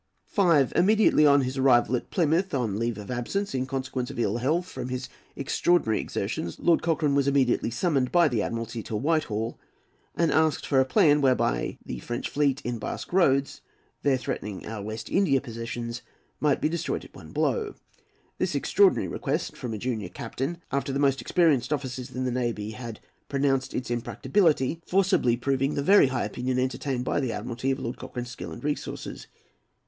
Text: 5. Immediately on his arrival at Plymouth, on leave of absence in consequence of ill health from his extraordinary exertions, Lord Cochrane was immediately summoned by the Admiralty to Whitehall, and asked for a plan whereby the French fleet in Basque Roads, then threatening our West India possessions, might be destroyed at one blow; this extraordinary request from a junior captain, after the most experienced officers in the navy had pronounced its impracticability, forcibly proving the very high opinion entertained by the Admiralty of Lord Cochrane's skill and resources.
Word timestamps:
5. 0.25 0.73
Immediately 0.75 1.27
on 1.27 1.41
his 1.41 1.59
arrival 1.59 1.95
at 1.95 2.09
Plymouth, 2.09 2.55
on 2.55 2.79
leave 2.79 2.97
of 2.97 3.11
absence 3.11 3.53
in 3.53 3.67
consequence 3.67 4.09
of 4.09 4.17
ill 4.17 4.37
health 4.37 4.65
from 4.65 4.89
his 4.89 5.07
extraordinary 5.35 5.99
exertions, 5.99 6.59
Lord 6.59 6.81
Cochrane 6.81 7.13
was 7.13 7.27
immediately 7.27 7.69
summoned 7.69 8.11
by 8.11 8.27
the 8.27 8.41
Admiralty 8.41 8.81
to 8.81 8.95
Whitehall, 8.95 9.59
and 10.15 10.31
asked 10.31 10.65
for 10.65 10.79
a 10.79 10.85
plan 10.85 11.21
whereby 11.21 11.77
the 11.85 11.99
French 11.99 12.29
fleet 12.29 12.63
in 12.65 12.79
Basque 12.79 13.13
Roads, 13.13 13.61
then 14.01 14.17
threatening 14.17 14.65
our 14.65 14.81
West 14.81 15.07
India 15.07 15.39
possessions, 15.39 16.01
might 16.39 16.61
be 16.61 16.67
destroyed 16.67 17.05
at 17.05 17.13
one 17.13 17.29
blow; 17.31 17.75
this 18.39 18.55
extraordinary 18.55 19.07
request 19.07 19.55
from 19.55 19.71
a 19.71 19.77
junior 19.77 20.09
captain, 20.09 20.57
after 20.71 20.91
the 20.91 20.97
most 20.97 21.21
experienced 21.21 21.71
officers 21.71 22.09
in 22.09 22.23
the 22.25 22.31
navy 22.31 22.71
had 22.71 22.99
pronounced 23.29 23.71
its 23.75 23.91
impracticability, 23.91 24.81
forcibly 24.83 25.37
proving 25.37 25.75
the 25.75 25.83
very 25.83 26.07
high 26.07 26.25
opinion 26.25 26.57
entertained 26.57 27.05
by 27.05 27.19
the 27.19 27.31
Admiralty 27.31 27.69
of 27.69 27.77
Lord 27.79 27.97
Cochrane's 27.97 28.31
skill 28.31 28.51
and 28.51 28.63
resources. 28.63 29.27